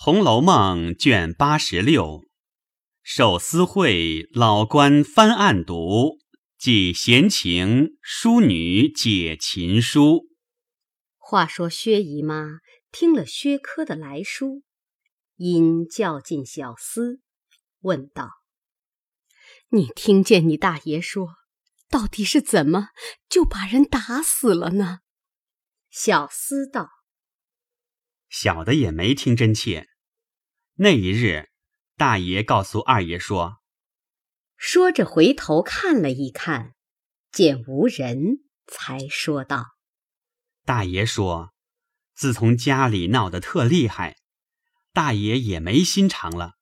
[0.00, 2.24] 红楼梦》卷八十六，
[3.02, 6.20] 受私会老官翻案读，
[6.56, 10.28] 记闲情淑女解琴书。
[11.16, 12.60] 话说薛姨妈
[12.92, 14.62] 听了薛科的来书，
[15.34, 17.18] 因叫进小厮，
[17.80, 18.30] 问道
[19.70, 21.30] ：“你听见你大爷说，
[21.90, 22.90] 到底是怎么
[23.28, 25.00] 就把人打死了呢？”
[25.90, 26.88] 小厮道。
[28.28, 29.87] 小的也没听真切。
[30.80, 31.48] 那一日，
[31.96, 33.56] 大爷告诉二爷说
[34.56, 36.76] ：“说着回头看了一看，
[37.32, 39.66] 见无人，才说道
[40.64, 41.52] ：‘大爷说，
[42.14, 44.18] 自从家里闹得特厉害，
[44.92, 46.52] 大爷也没心肠了，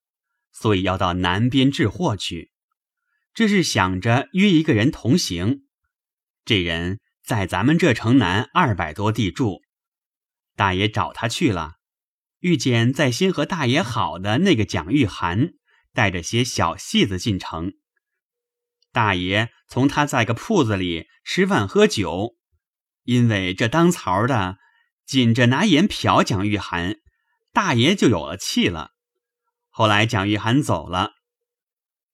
[0.50, 2.50] 所以要到南边置货去。
[3.34, 5.66] 这是想着约一个人同行。
[6.46, 9.60] 这人在咱们这城南二百多地住。’”
[10.56, 11.74] 大爷找他去了，
[12.40, 15.54] 遇见在先和大爷好的那个蒋玉菡
[15.92, 17.72] 带着些小戏子进城。
[18.92, 22.36] 大爷从他在个铺子里吃饭喝酒，
[23.05, 24.56] 因为这当槽的
[25.05, 26.98] 紧着拿眼瞟蒋玉菡，
[27.52, 28.92] 大爷就有了气了。
[29.68, 31.12] 后来蒋玉菡走了，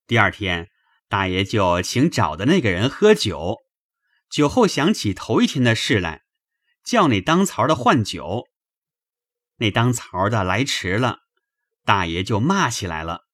[0.07, 0.69] 第二天
[1.09, 3.59] 大爷就请找的那个人喝酒，
[4.31, 6.23] 酒后想起头一天的事来。
[6.85, 8.49] 叫那当槽的换酒，
[9.57, 11.21] 那当槽的来迟了，
[11.85, 13.29] 大爷就骂起来了。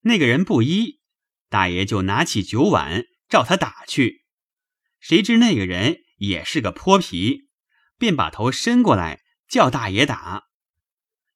[0.00, 1.00] 那个人不依，
[1.48, 4.24] 大爷就拿起酒碗照他打去。
[4.98, 7.48] 谁知那个人也是个泼皮，
[7.98, 10.44] 便把头伸过来叫大爷打。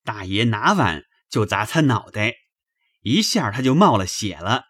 [0.05, 2.35] 大爷拿碗就砸他脑袋，
[3.01, 4.67] 一下他就冒了血了，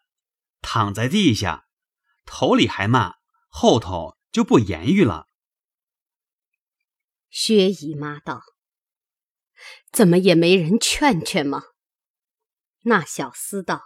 [0.63, 1.67] 躺在地下，
[2.25, 3.15] 头里还骂，
[3.49, 5.27] 后头就不言语了。
[7.29, 8.41] 薛姨妈道
[9.93, 11.63] ：“怎么也没人劝劝吗？”
[12.85, 13.83] 那小厮道：“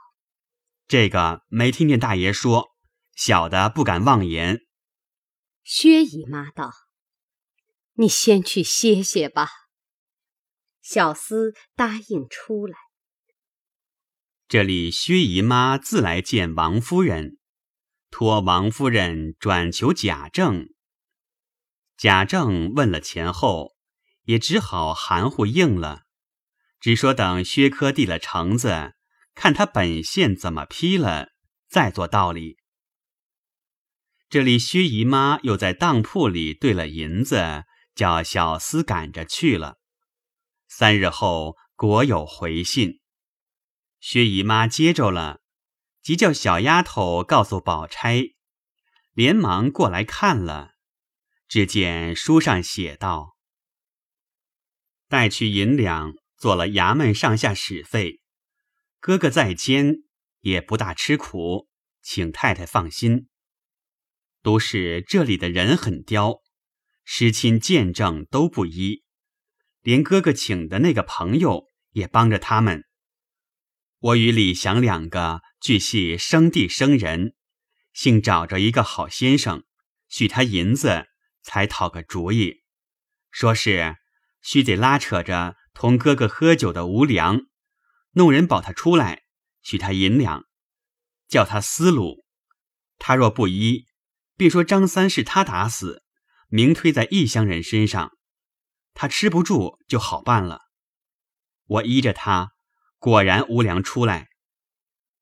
[0.86, 2.70] 这个没听见大爷说，
[3.14, 4.60] 小的不敢妄言。”
[5.64, 6.72] 薛姨妈道
[7.94, 9.48] ：“你先去歇歇吧。”
[10.82, 12.76] 小厮答应出来。
[14.48, 17.38] 这里薛姨妈自来见王夫人，
[18.10, 20.68] 托王夫人转求贾政。
[21.96, 23.76] 贾政问了前后，
[24.24, 26.02] 也只好含糊应了，
[26.80, 28.94] 只说等薛科递了橙子，
[29.34, 31.28] 看他本县怎么批了，
[31.68, 32.58] 再做道理。
[34.28, 37.64] 这里薛姨妈又在当铺里兑了银子，
[37.94, 39.78] 叫小厮赶着去了。
[40.68, 43.00] 三日后果有回信，
[43.98, 45.40] 薛姨妈接着了，
[46.00, 48.22] 即叫小丫头告诉宝钗，
[49.12, 50.74] 连忙过来看了。
[51.48, 53.36] 只见书上写道
[55.10, 58.20] ：“带去银两，做了衙门上下使费。
[58.98, 59.96] 哥哥在监，
[60.40, 61.68] 也不大吃苦，
[62.00, 63.28] 请太太放心。
[64.42, 66.40] 都是这里的人很刁，
[67.04, 69.02] 师亲见证都不依，
[69.82, 72.84] 连哥哥请的那个朋友也帮着他们。
[73.98, 77.34] 我与李祥两个俱系生地生人，
[77.92, 79.64] 幸找着一个好先生，
[80.08, 81.08] 许他银子。”
[81.42, 82.62] 才讨个主意，
[83.30, 83.96] 说是
[84.42, 87.42] 须得拉扯着同哥哥喝酒的无良，
[88.12, 89.22] 弄人保他出来，
[89.62, 90.44] 许他银两，
[91.28, 92.24] 叫他思路。
[92.98, 93.86] 他若不依，
[94.36, 96.02] 便说张三是他打死，
[96.48, 98.12] 明推在异乡人身上，
[98.94, 100.60] 他吃不住就好办了。
[101.66, 102.50] 我依着他，
[102.98, 104.28] 果然无良出来。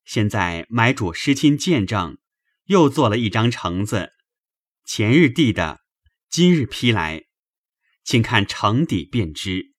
[0.03, 2.17] 现在买主失亲见证，
[2.65, 4.11] 又做了一张橙子，
[4.83, 5.81] 前日递的。
[6.29, 7.25] 今日批来，
[8.11, 9.71] 请看成底便知。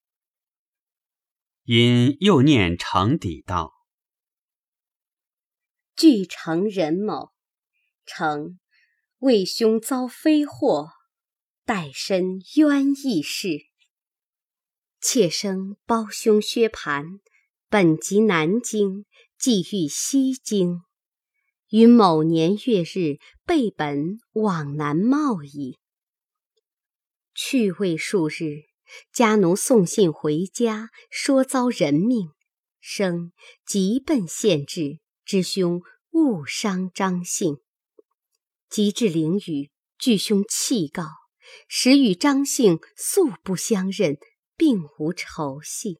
[1.64, 3.72] 因又念成底道
[5.98, 7.32] ：“据承人某，
[8.06, 8.60] 承
[9.18, 10.90] 为兄遭非祸，
[11.64, 13.66] 待身冤义事。
[15.00, 17.18] 妾生胞兄薛蟠，
[17.68, 19.06] 本籍南京，
[19.36, 20.82] 寄寓西京，
[21.70, 25.78] 于某年月日备本往南贸易。”
[27.42, 28.66] 去未数日，
[29.14, 32.32] 家奴送信回家，说遭人命，
[32.80, 33.32] 生
[33.64, 37.56] 急奔县治，知兄误伤张姓。
[38.68, 41.04] 及至灵宇，据兄弃告，
[41.66, 44.18] 实与张姓素不相认，
[44.54, 45.98] 并无仇隙。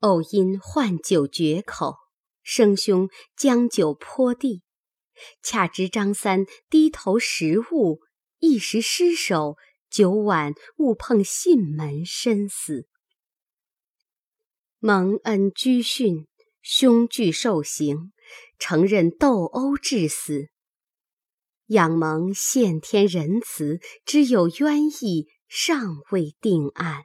[0.00, 1.94] 偶因换酒绝口，
[2.42, 4.64] 生兄将酒泼地，
[5.40, 8.00] 恰值张三低头食物。
[8.40, 9.56] 一时失手，
[9.90, 12.86] 酒碗误碰信门，身死。
[14.78, 16.26] 蒙恩居训，
[16.62, 18.12] 凶惧受刑，
[18.58, 20.48] 承认斗殴致死。
[21.66, 27.04] 仰蒙献天仁慈，知有冤意，尚未定案。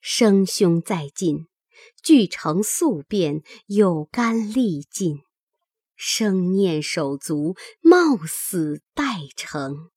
[0.00, 1.46] 生凶在近，
[2.02, 5.20] 俱成宿便，有干力尽。
[5.94, 9.04] 生念手足，冒死待
[9.36, 9.91] 成。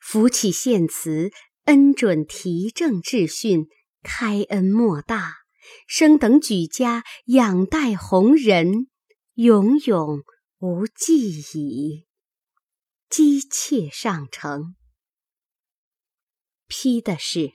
[0.00, 1.30] 福启献词，
[1.64, 3.66] 恩准提正治训，
[4.02, 5.34] 开恩莫大。
[5.86, 8.88] 生等举家，仰待弘仁，
[9.34, 10.22] 永永。
[10.58, 12.06] 无忌矣，
[13.10, 14.74] 姬妾上乘。
[16.66, 17.50] 批的是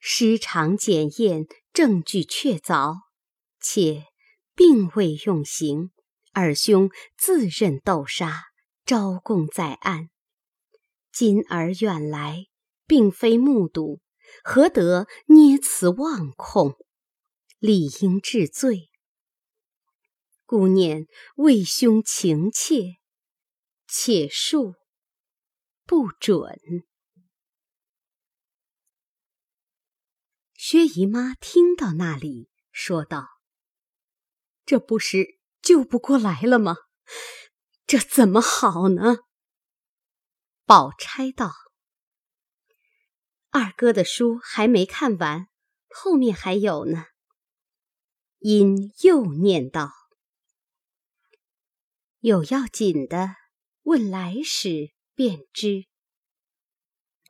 [0.00, 2.96] 师长检验，证据确凿，
[3.60, 4.06] 且
[4.56, 5.92] 并未用刑，
[6.32, 8.42] 二兄自认斗杀，
[8.84, 10.08] 招供在案。
[11.12, 12.46] 今儿远来，
[12.86, 14.00] 并非目睹，
[14.42, 16.74] 何得捏此妄控？
[17.58, 18.88] 理应治罪。
[20.46, 21.06] 故念
[21.36, 22.96] 为兄情切，
[23.86, 24.74] 且恕
[25.84, 26.58] 不准。
[30.54, 33.26] 薛姨妈听到那里，说道
[34.64, 36.76] ：“这不是救不过来了吗？
[37.86, 39.18] 这怎么好呢？”
[40.72, 41.52] 宝钗道
[43.52, 45.48] ：“二哥的书还没看完，
[45.90, 47.08] 后面还有呢。”
[48.40, 49.92] 因又念道。
[52.20, 53.34] 有要紧的，
[53.82, 55.88] 问来时便知。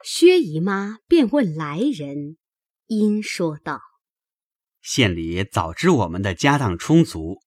[0.05, 2.37] 薛姨妈便问来人，
[2.87, 3.81] 因说道
[4.81, 7.41] ：“县里早知我们的家当充足，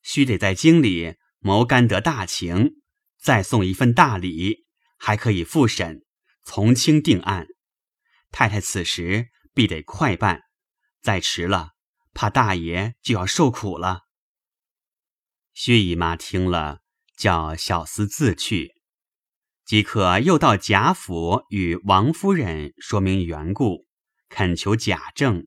[0.00, 2.80] 须得在京里谋干得大情，
[3.20, 4.63] 再送一份大礼，
[5.04, 6.02] 还可以复审，
[6.44, 7.46] 从轻定案。
[8.30, 10.40] 太太此时必得快办，
[11.02, 11.72] 再迟了，
[12.14, 14.04] 怕大爷就要受苦了。”
[15.52, 16.80] 薛姨妈听了。
[17.16, 18.74] 叫小厮自去，
[19.64, 23.86] 即可又到贾府与王夫人说明缘故，
[24.28, 25.46] 恳求贾政。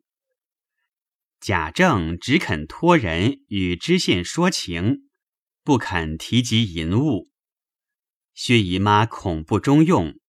[1.42, 5.10] 贾政只肯托人与知县说情，
[5.66, 7.30] 不肯提及银物。
[8.38, 10.20] 薛姨妈恐不中用，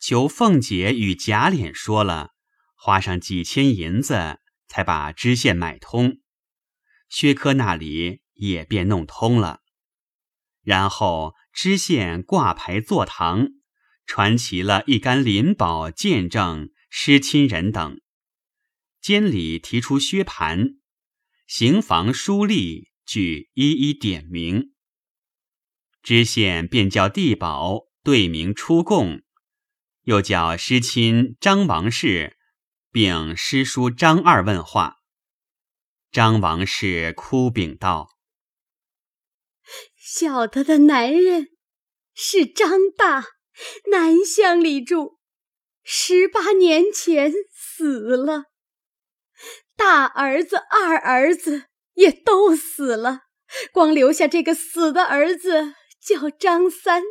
[0.00, 2.32] 求凤姐与贾琏说了，
[2.74, 6.18] 花上几千银子，才把知县买通。
[7.08, 9.60] 薛科那里也便弄通了。
[10.64, 13.46] 然后知县挂牌坐堂，
[14.04, 18.00] 传齐了一干灵宝见证失亲人等。
[19.00, 20.78] 监理提出薛蟠，
[21.46, 24.73] 刑房书吏俱一一点名。
[26.04, 29.22] 知县便叫地保对名出供，
[30.02, 32.36] 又叫师亲张王氏，
[32.92, 34.98] 并师叔张二问话。
[36.12, 38.10] 张王氏哭禀道。
[39.96, 41.48] 小的的男人
[42.12, 43.24] 是张大，
[43.90, 45.18] 南乡里住，
[45.82, 48.44] 十八年前死了。
[49.74, 51.64] 大儿子、二儿子
[51.94, 53.20] 也都死了，
[53.72, 55.74] 光留下这个死的儿子
[56.04, 57.02] 叫张三，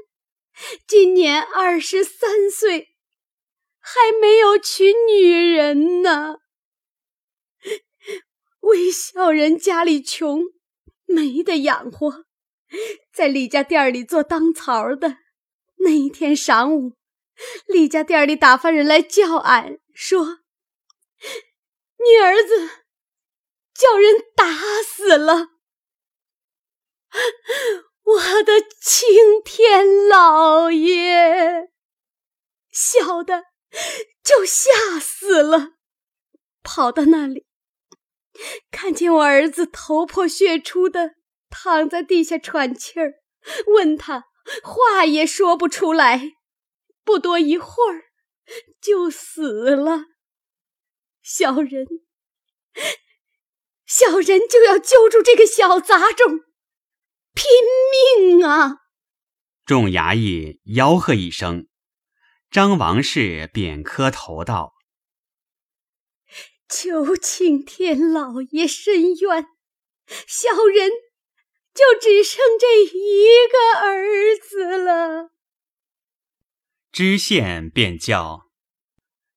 [0.86, 2.96] 今年二十三岁，
[3.80, 6.38] 还没有娶女人呢。
[8.60, 10.44] 微笑人家里穷，
[11.06, 12.26] 没得养活。
[13.12, 15.18] 在李家店里做当槽的
[15.78, 16.96] 那一天晌午，
[17.66, 20.40] 李家店里打发人来叫俺说
[21.98, 22.70] ：“你儿子
[23.74, 24.46] 叫人打
[24.84, 25.50] 死了。”
[28.04, 31.70] 我的青天老爷，
[32.72, 33.46] 小的
[34.24, 35.74] 就吓死了，
[36.62, 37.46] 跑到那里，
[38.72, 41.16] 看见我儿子头破血出的。
[41.56, 43.22] 躺在地下喘气儿，
[43.68, 44.26] 问他
[44.64, 46.34] 话也说不出来，
[47.04, 48.06] 不多一会儿
[48.82, 50.06] 就死了。
[51.22, 51.86] 小人，
[53.86, 56.40] 小人就要揪住这个小杂种，
[57.34, 57.46] 拼
[58.38, 58.78] 命啊！
[59.66, 61.68] 众衙役吆喝一声，
[62.50, 64.74] 张王氏便磕头道
[66.70, 69.46] ：“求请天老爷伸冤，
[70.28, 70.92] 小人。”
[71.74, 75.32] 就只剩这一个儿子了。
[76.92, 78.52] 知县便叫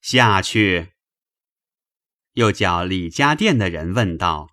[0.02, 0.92] 下去，
[2.32, 4.50] 又叫李家店的人问道：“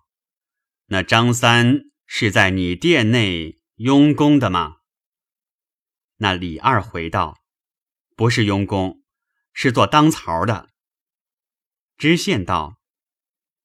[0.88, 4.76] 那张三是在你店内佣工的吗？”
[6.18, 7.42] 那李二回道
[8.14, 9.02] ：“不是佣工，
[9.52, 10.70] 是做当槽的。”
[11.98, 12.78] 知县道：“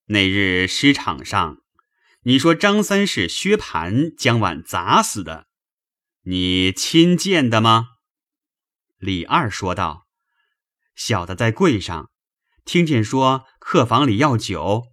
[0.10, 1.62] 那日诗场上，
[2.24, 5.46] 你说张三是薛蟠将碗砸死的，
[6.24, 7.98] 你亲见的吗？
[8.98, 10.08] 李二说道
[10.98, 12.10] ：“小的在柜上，
[12.65, 14.88] 听见说客房里要酒，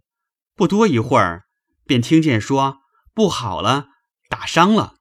[0.54, 1.46] 不多一会儿，
[1.86, 2.82] 便听见说
[3.16, 3.88] 不好了，
[4.28, 4.99] 打伤了。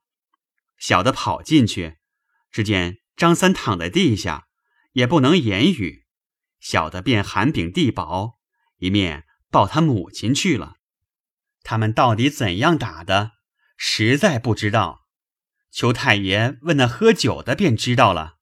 [0.78, 1.98] 小的跑进去，
[2.50, 4.48] 只见张三躺在地下，
[4.94, 6.06] 也不能言语。
[6.60, 8.40] 小的便喊禀地保，
[8.78, 10.76] 一面。”抱他母亲去了，
[11.64, 13.32] 他们到底怎样打的，
[13.78, 15.08] 实在不知道。
[15.72, 18.36] 求太爷问那喝酒的，便知道了。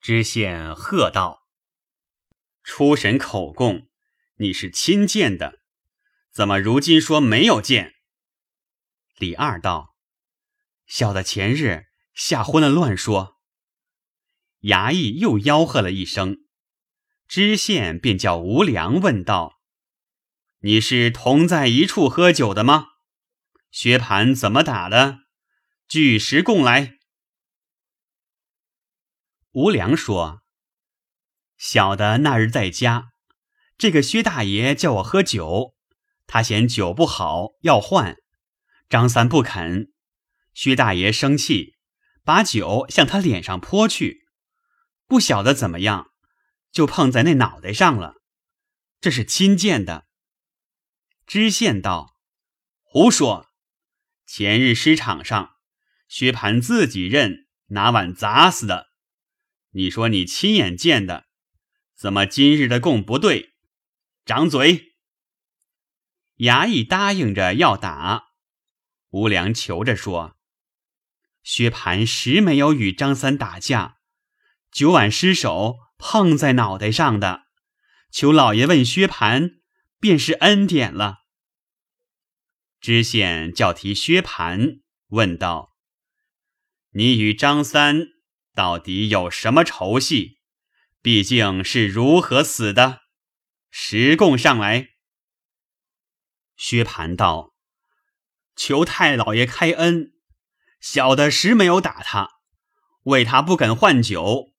[0.00, 1.46] 知县喝道
[2.64, 3.90] ：“出审口供，
[4.36, 5.60] 你是亲见的，
[6.32, 7.96] 怎么如今说没有见？”
[9.20, 9.94] 李二道
[10.88, 13.36] ：“小的前日吓昏了，乱说。”
[14.62, 16.38] 衙役又吆喝了一声，
[17.28, 19.60] 知县便叫吴良问道。
[20.60, 22.86] 你是同在一处喝酒的吗？
[23.70, 25.18] 薛蟠怎么打的？
[25.86, 26.96] 据实供来。
[29.50, 30.40] 吴良说
[31.58, 33.12] ：“小的那日在家，
[33.76, 35.74] 这个薛大爷叫我喝酒，
[36.26, 38.16] 他嫌酒不好要换，
[38.90, 39.92] 张三不肯。
[40.52, 41.76] 薛大爷生气，
[42.24, 44.26] 把酒向他脸上泼去，
[45.06, 46.10] 不晓得怎么样，
[46.72, 48.16] 就碰在那脑袋上了。
[49.00, 50.08] 这是亲见的。”
[51.24, 52.16] 知县道
[52.82, 53.48] ：“胡说！
[54.26, 55.54] 前日市场上，
[56.08, 58.88] 薛蟠自己认拿碗砸死的。
[59.70, 61.26] 你说你亲眼见的，
[61.96, 63.54] 怎么今日的供不对？
[64.24, 64.96] 掌嘴！”
[66.38, 68.29] 衙役答应着要打，
[69.10, 70.36] 吴良求着说
[71.42, 73.98] ：“薛蟠实没有与张三打架，
[74.70, 77.42] 酒碗失手碰在脑袋上的。
[78.10, 79.60] 求老爷问薛蟠，
[79.98, 81.18] 便是恩典了。”
[82.80, 85.76] 知县叫提薛蟠，问道
[86.94, 88.06] ：“你与张三
[88.54, 90.38] 到底有什么仇隙？
[91.02, 93.00] 毕竟是如何死的？
[93.70, 94.90] 实供上来。”
[96.56, 97.49] 薛蟠道
[98.60, 100.12] ：“求太老爷开恩，
[100.82, 102.28] 小的实没有打他，
[103.04, 104.52] 为他不肯换酒，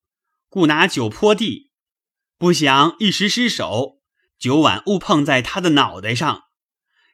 [0.50, 1.72] 故拿酒泼地，
[2.36, 4.00] 不想一时失手，
[4.40, 6.46] 酒碗误碰在他的脑袋上。”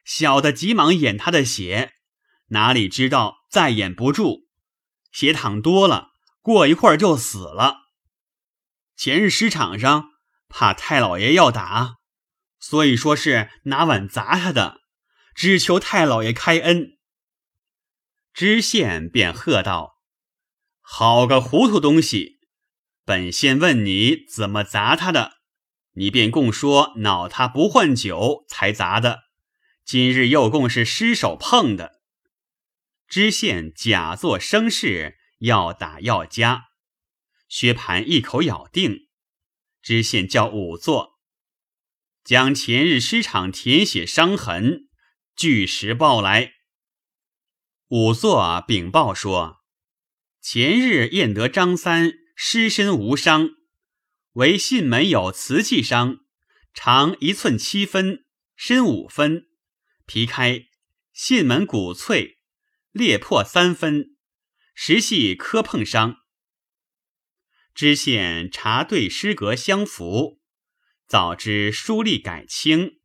[0.02, 1.92] 小的急忙掩他的血，
[2.46, 4.46] 哪里知道再掩不住，
[5.12, 7.80] 血淌多了，过一会儿就死了。
[8.96, 10.12] 前日市场上
[10.48, 11.96] 怕太老爷要打，
[12.58, 14.80] 所以说是拿碗砸他的，
[15.38, 16.98] 只求太老爷开恩。
[18.34, 20.00] 知县便喝道
[20.82, 22.40] ：“好个糊涂东西！
[23.04, 25.34] 本县问你怎么砸他的，
[25.92, 29.28] 你便供说恼他不换酒才砸的。”
[29.86, 32.00] 今日又供是失手碰的，
[33.06, 36.64] 知县假作生事，要打要加。
[37.48, 39.06] 薛蟠一口咬定，
[39.80, 41.20] 知县叫仵作
[42.24, 44.87] 将前日尸场填写伤痕
[45.38, 46.54] 据实报来。
[47.86, 49.62] 仵作禀报说，
[50.40, 53.50] 前日验得张三尸身无伤，
[54.32, 56.18] 唯信门有瓷器伤，
[56.74, 58.24] 长一寸七分，
[58.56, 59.46] 深五分。
[60.06, 60.66] 皮开，
[61.12, 62.40] 信门骨脆，
[62.90, 64.16] 裂破三分，
[64.74, 66.16] 实系磕碰伤。
[67.76, 70.40] 知县查对诗格相符，
[71.06, 72.98] 早知书吏改清，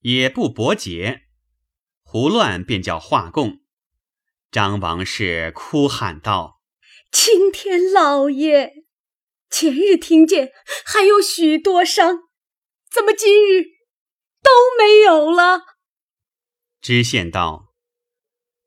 [0.00, 1.25] 也不驳解，
[2.08, 3.58] 胡乱便叫画供。
[4.52, 6.62] 张王氏哭喊道
[7.10, 8.86] ：“青天老爷，
[9.50, 10.52] 前日听见
[10.84, 12.20] 还有许多伤，
[12.88, 13.64] 怎么今日
[14.40, 15.62] 都没有了？”
[16.80, 17.74] 知县道：“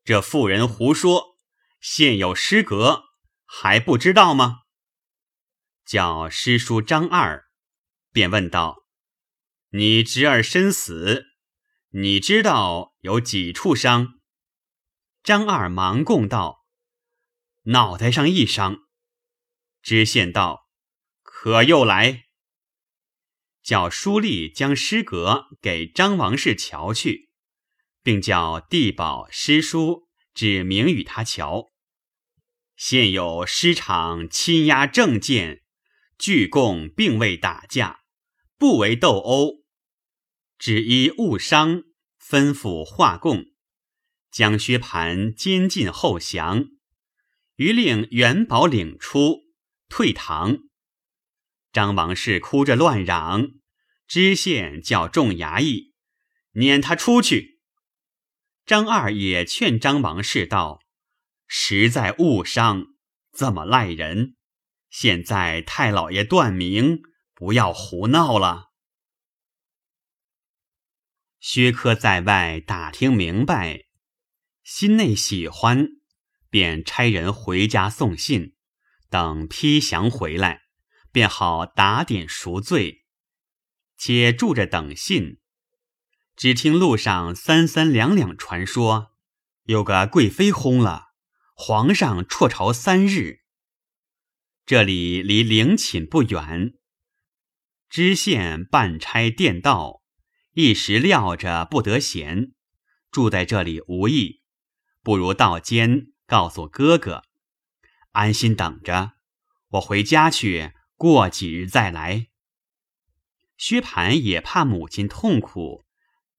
[0.04, 1.38] 这妇人胡说，
[1.80, 3.04] 现有诗阁，
[3.46, 4.58] 还不知道吗？”
[5.86, 7.46] 叫师叔张二，
[8.12, 8.84] 便问道
[9.72, 11.24] ：“你侄儿身死，
[11.92, 14.20] 你知道有几处伤？”
[15.22, 16.64] 张二忙供道
[17.64, 18.88] ：“脑袋上一伤。”
[19.82, 20.68] 知县道
[21.22, 22.24] ：“可又来？”
[23.62, 27.30] 叫书吏将诗阁给张王氏瞧去。
[28.02, 31.70] 并叫地保师叔指明与他瞧。
[32.76, 35.62] 现有师场亲押正见，
[36.18, 38.00] 据供并未打架，
[38.56, 39.64] 不为斗殴，
[40.58, 41.82] 只依误伤，
[42.30, 43.46] 吩咐画供，
[44.30, 46.66] 将薛蟠监禁后降，
[47.56, 49.40] 余令元宝领出，
[49.88, 50.58] 退堂。
[51.72, 53.48] 张王氏哭着乱嚷，
[54.06, 55.92] 知县叫众衙役。
[56.52, 57.58] 撵他出去。
[58.64, 60.82] 张二也劝张王氏道
[61.48, 62.86] ：“实在误伤，
[63.32, 64.36] 这么赖人。
[64.88, 67.02] 现在太老爷断明，
[67.34, 68.69] 不要胡闹了。”
[71.40, 73.86] 薛科在外打听明白，
[74.62, 75.88] 心内喜欢，
[76.50, 78.54] 便差人回家送信，
[79.08, 80.60] 等批降回来，
[81.10, 83.06] 便好打点赎罪。
[83.96, 85.38] 且住着等信。
[86.36, 89.12] 只听路上三三两两传说，
[89.64, 91.08] 有个贵妃轰了，
[91.54, 93.40] 皇上辍朝三日。
[94.66, 96.74] 这里离陵寝不远，
[97.88, 99.99] 知县办差电道。
[100.60, 102.52] 一时料着不得闲，
[103.10, 104.42] 住在这里无益，
[105.02, 107.22] 不如到监告诉哥哥，
[108.12, 109.12] 安心等着。
[109.70, 112.26] 我回家去，过几日再来。
[113.56, 115.84] 薛蟠也怕母亲痛苦，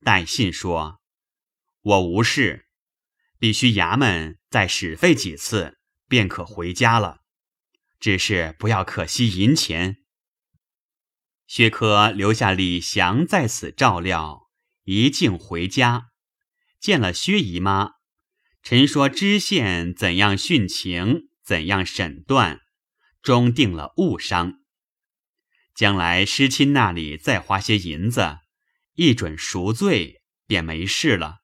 [0.01, 1.01] 带信说
[1.81, 2.67] ：“我无事，
[3.39, 7.21] 必须衙门再使费几次，便可回家了。
[7.99, 9.97] 只是不要可惜银钱。”
[11.53, 14.49] 薛科留下李祥在此照料，
[14.85, 16.05] 一径回家，
[16.79, 17.89] 见了薛姨妈，
[18.63, 22.61] 陈说知县怎样殉情，怎样审断，
[23.21, 24.61] 终定了误伤。
[25.75, 28.37] 将来师亲那里再花些银子，
[28.93, 31.39] 一准赎罪，便没事了。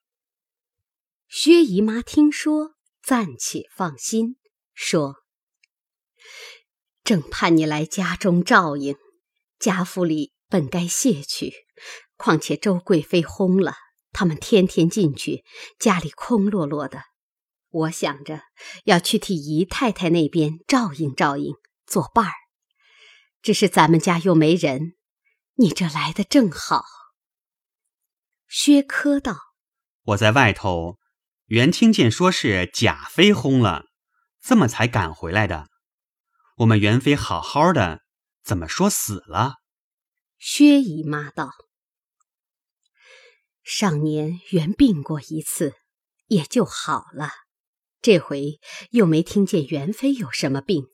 [1.28, 4.36] 薛姨妈听说，暂且放心，
[4.72, 5.16] 说
[7.04, 8.96] ：“正盼你来家中照应。”
[9.58, 11.52] 贾府里本该卸去，
[12.16, 13.74] 况且周贵妃轰了，
[14.12, 15.44] 他们天天进去，
[15.78, 17.02] 家里空落落的。
[17.70, 18.42] 我想着
[18.84, 21.54] 要去替姨太太那边照应照应，
[21.86, 22.32] 作伴儿。
[23.42, 24.94] 只是咱们家又没人，
[25.56, 26.84] 你这来的正好。
[28.48, 29.36] 薛科道
[30.06, 30.98] ：“我在外头，
[31.46, 33.84] 原听见说是贾妃轰了，
[34.40, 35.68] 这么才赶回来的。
[36.58, 38.00] 我们元妃好好的。”
[38.48, 39.56] 怎么说死了？
[40.38, 41.50] 薛姨妈道
[43.62, 45.74] ：“上年原病过一次，
[46.28, 47.28] 也就好了。
[48.00, 48.58] 这回
[48.92, 50.86] 又没听见元妃有什么病，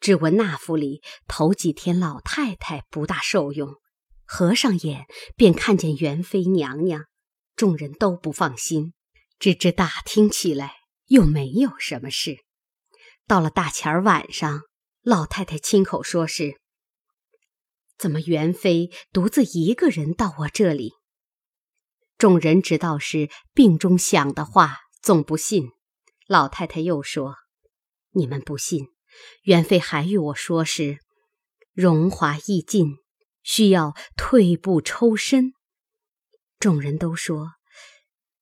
[0.00, 3.74] 只闻那府里头几天老太太不大受用，
[4.24, 5.04] 合上眼
[5.36, 7.04] 便看见元妃娘娘，
[7.54, 8.94] 众人都不放心，
[9.38, 10.76] 只知打听起来
[11.08, 12.38] 又没有什么事。
[13.26, 14.62] 到了大前儿晚上，
[15.02, 16.58] 老太太亲口说是。”
[17.98, 20.92] 怎么元妃独自一个人到我这里？
[22.18, 25.70] 众人知道是病中想的话，总不信。
[26.26, 27.36] 老太太又说
[28.14, 28.86] ：“你们不信，
[29.42, 30.98] 元妃还与我说是
[31.72, 32.96] 荣华易尽，
[33.42, 35.52] 需要退步抽身。”
[36.60, 37.54] 众人都说：“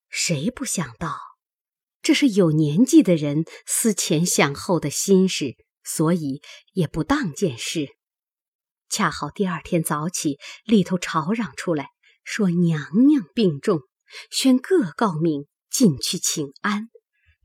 [0.08, 1.18] 谁不想到？
[2.02, 7.96] 这是有年纪的人思前想后的心事，所以也不当件事。”
[8.90, 11.90] 恰好第二天早起，里头吵嚷出来，
[12.24, 13.82] 说娘娘病重，
[14.32, 16.90] 宣各诰命进去请安。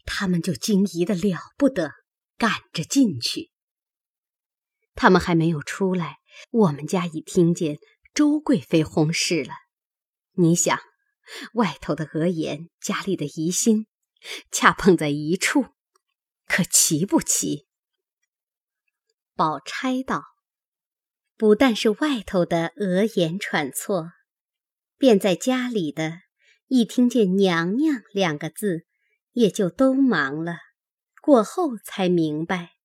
[0.06, 1.92] 他们就惊疑的了不得，
[2.38, 3.52] 赶着进去。
[4.96, 6.18] 他们还没有出来，
[6.50, 7.78] 我们家已听见
[8.16, 9.54] 周贵妃薨逝了。
[10.34, 10.80] 你想，
[11.54, 13.86] 外头的讹言，家里的疑心，
[14.52, 15.68] 恰碰在一处，
[16.48, 17.68] 可奇不奇？
[19.36, 20.35] 宝钗道。
[21.38, 24.12] 不但是外头的讹言传错，
[24.98, 26.22] 便在家里的，
[26.68, 28.86] 一听见“娘娘”两个字，
[29.34, 30.60] 也就都忙了。
[31.22, 32.76] 过后才明白，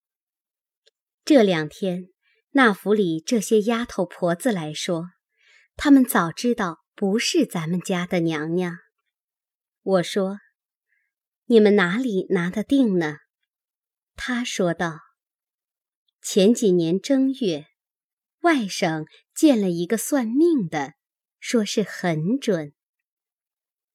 [1.25, 2.09] 这两天
[2.51, 5.11] 那府里这些丫头婆子来说，
[5.77, 8.79] 他们早知道不是咱们家的娘娘。
[9.83, 10.39] 我说
[11.47, 13.19] ：“你们哪里拿得定呢？”
[14.17, 14.99] 他说道
[16.21, 17.67] ：“前几年正月。”
[18.41, 20.95] 外甥见了一个算命的，
[21.39, 22.73] 说是很准。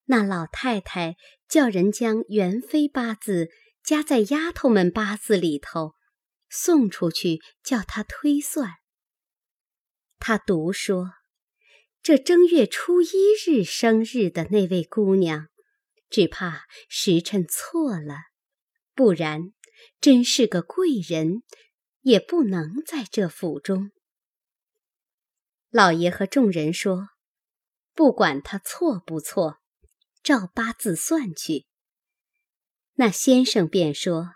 [0.05, 1.15] 那老太太
[1.47, 3.49] 叫人将元妃八字
[3.83, 5.95] 加在丫头们八字里头，
[6.49, 8.75] 送出去叫他推算。
[10.19, 11.11] 他独说，
[12.03, 13.09] 这正月初一
[13.45, 15.47] 日生日的那位姑娘，
[16.09, 18.15] 只怕时辰错了，
[18.93, 19.53] 不然
[19.99, 21.41] 真是个贵人，
[22.01, 23.91] 也不能在这府中。
[25.75, 27.09] 老爷和众人说
[27.93, 29.57] ：“不管他错不错，
[30.23, 31.65] 照八字算去。”
[32.95, 34.29] 那先生便说：“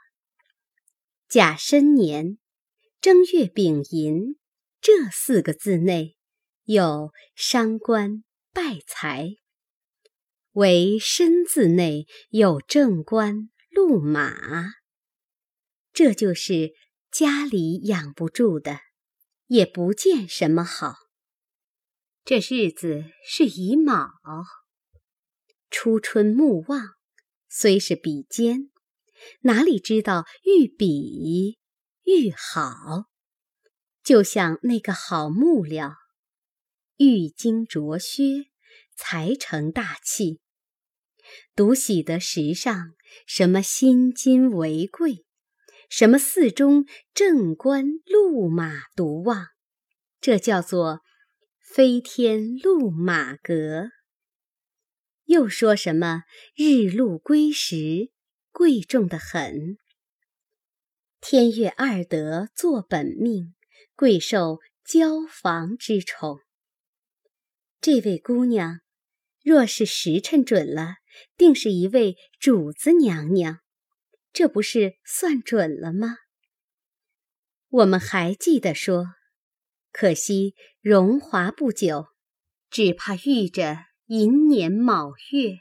[1.30, 2.39] 甲申年
[2.99, 4.38] 正月丙寅
[4.82, 6.17] 这四个字内
[6.65, 9.38] 有伤官败财，
[10.52, 14.73] 唯身字内有正官禄马，
[15.93, 16.73] 这就是
[17.10, 18.82] 家里养不住的，
[19.47, 20.95] 也不见什么好。
[22.25, 24.08] 这日子是乙卯，
[25.69, 26.95] 初春木旺，
[27.47, 28.69] 虽是比肩，
[29.41, 31.58] 哪里知道愈比
[32.03, 33.05] 愈好？
[34.03, 35.95] 就像那个好木料，
[36.97, 38.49] 玉金琢削，
[38.95, 40.39] 才成大器。
[41.55, 42.93] 独喜得时上
[43.25, 45.25] 什么辛金为贵，
[45.89, 49.47] 什么寺中正官禄马独旺，
[50.19, 51.01] 这叫做
[51.71, 53.91] 飞天禄马阁。
[55.25, 56.23] 又说什么
[56.55, 58.10] 日禄归时，
[58.51, 59.77] 贵重的很。
[61.21, 63.53] 天月二德做本命，
[63.95, 66.39] 贵受交房之宠。
[67.79, 68.79] 这位姑娘，
[69.43, 70.95] 若是时辰准了。
[71.38, 73.60] 定是一位主子娘娘，
[74.34, 76.17] 这不是算准了吗？
[77.67, 79.05] 我们还记得说，
[79.91, 82.08] 可惜荣华不久，
[82.69, 85.58] 只怕遇着寅年卯月，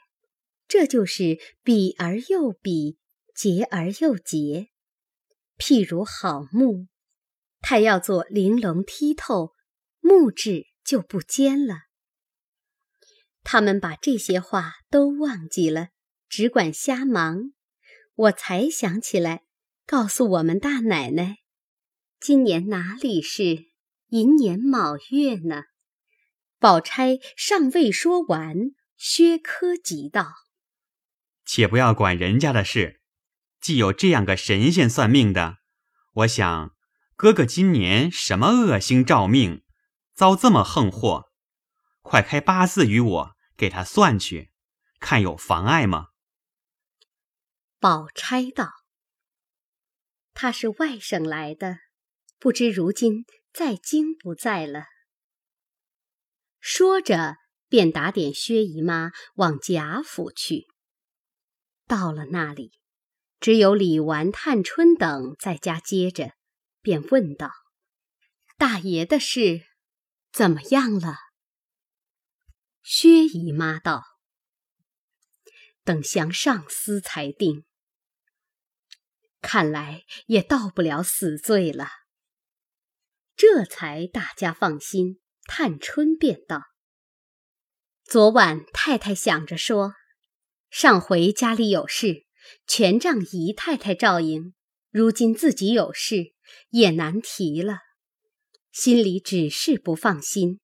[0.67, 2.99] 这就是比而又比，
[3.35, 4.69] 劫而又劫。
[5.59, 6.87] 譬如好木，
[7.61, 9.55] 它要做玲珑剔透，
[10.01, 11.89] 木质就不坚了。
[13.43, 15.89] 他们把这些话都忘记了，
[16.29, 17.53] 只管瞎忙。
[18.15, 19.45] 我才想起来，
[19.87, 21.39] 告诉我们大奶奶，
[22.21, 23.68] 今年哪里是
[24.09, 25.65] 寅年卯月呢？
[26.59, 30.33] 宝钗尚未说完，薛科急道
[31.45, 33.01] ：“且不要管人家的事，
[33.61, 35.59] 既有这样个神仙算命的，
[36.15, 36.75] 我想
[37.17, 39.63] 哥哥今年什么恶星照命，
[40.15, 41.31] 遭这么横祸，
[42.03, 44.53] 快开八字与我。”给他算去，
[45.01, 46.11] 看有妨碍吗？
[47.81, 48.71] 宝钗道
[50.33, 51.79] ：“他是外省来的，
[52.39, 54.87] 不知如今在京不在了。”
[56.61, 57.37] 说着，
[57.69, 60.67] 便打点薛姨妈往贾府去。
[61.87, 62.73] 到了那里，
[63.41, 66.33] 只有李纨、探春等在家接着，
[66.83, 67.53] 便问道
[68.59, 69.63] ：“大爷的事
[70.33, 71.17] 怎么样了？”
[72.83, 74.03] 薛姨妈道
[75.85, 77.65] ：“等详上司才定。
[79.41, 81.89] 看来也到不了死罪了。”
[83.39, 85.21] 这才大家放心。
[85.45, 86.65] 探春便道
[88.05, 89.95] ：“昨晚太太想着说，
[90.69, 92.27] 上回家里有事，
[92.67, 94.55] 全仗姨太太照应；
[94.91, 96.35] 如今自己有事，
[96.71, 97.79] 也难提了，
[98.73, 100.59] 心里只是不放心。”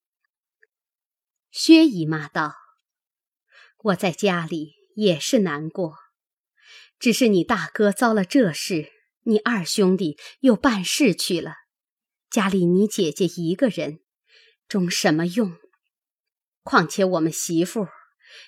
[1.52, 2.56] 薛姨妈道
[3.84, 5.94] ：“我在家里也是难过，
[6.98, 8.90] 只是你大哥遭了这事，
[9.22, 11.54] 你二兄弟又办事去了，
[12.34, 14.00] 家里你姐姐一个人，
[14.66, 15.56] 中什么用？
[16.64, 17.86] 况且我们媳妇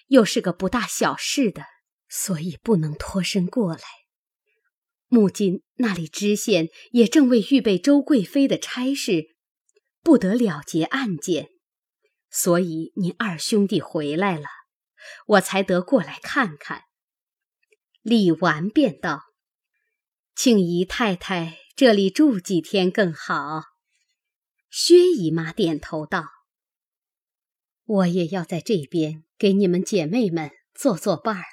[0.08, 1.62] 又是个不大小事的，
[2.08, 3.82] 所以不能脱身过来。
[5.06, 9.36] 木金那里知县也正为预备周贵妃的差事，
[10.02, 11.50] 不得了结案件。”
[12.28, 14.48] 所以你二兄弟回来了，
[15.26, 16.82] 我才得过来看看。
[18.02, 19.26] 李纨便道
[20.34, 23.62] ：“请姨太太这里住几天更好。”
[24.68, 26.26] 薛姨妈点头道
[27.84, 31.44] ：“我也要在这边给你们姐妹们做做伴儿，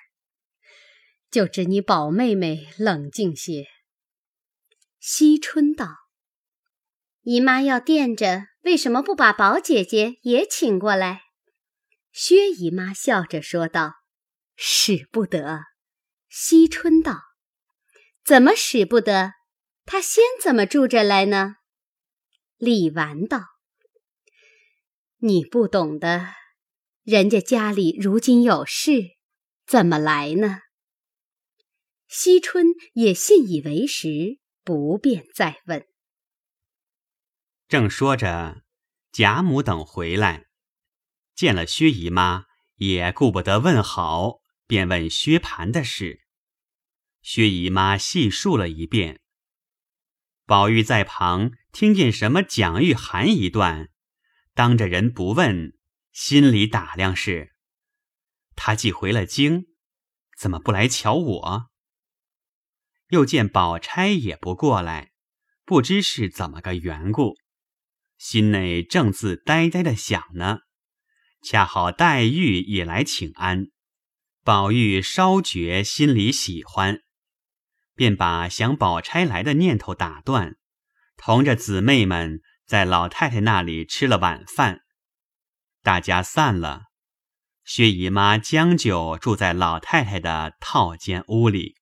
[1.31, 3.67] 就只你宝妹妹冷静些。”
[4.99, 5.95] 惜春道
[7.23, 11.23] ：“姨妈要垫着。”为什么不把宝姐姐也请过来？
[12.13, 13.95] 薛姨妈笑着说道
[14.55, 15.65] ：“使不得。”
[16.31, 17.19] 惜春道
[18.23, 19.33] ：“怎么使不得？
[19.85, 21.57] 她先怎么住着来呢？”
[22.63, 23.41] 李纨道
[25.19, 26.29] ：“你不懂的，
[27.03, 29.17] 人家家里如今有事，
[29.65, 30.61] 怎么来呢？”
[32.07, 35.85] 惜春也信以为实，不便再问。
[37.67, 38.63] 正说着，
[39.11, 40.45] 贾母等回来，
[41.35, 42.45] 见了薛姨妈，
[42.75, 46.21] 也顾不得问好，便问薛蟠的事。
[47.21, 49.19] 薛姨妈细述了一遍。
[50.45, 53.89] 宝玉在旁听见什么蒋玉菡一段，
[54.53, 55.75] 当着人不问，
[56.11, 57.55] 心里打量是：
[58.55, 59.65] 他既回了京，
[60.37, 61.71] 怎么不来瞧我？
[63.07, 65.13] 又见宝钗也不过来，
[65.65, 67.33] 不知是怎么个缘故。
[68.19, 70.59] 心内正自呆呆的想呢，
[71.41, 73.71] 恰好黛玉也来请安，
[74.43, 76.99] 宝玉稍觉心里喜欢，
[77.95, 80.55] 便把想宝钗来的念头打断，
[81.25, 84.81] 同着姊妹们在老太太那里吃了晚饭。
[85.81, 86.81] 大家散了，
[87.63, 91.75] 薛姨妈将就住在老太太的套间屋里。